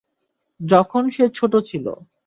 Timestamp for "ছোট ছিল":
1.37-1.85